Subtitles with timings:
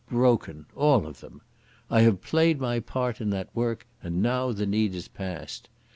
[0.09, 1.41] Broken, all of them.
[1.87, 5.69] I have played my part in that work and now the need is past.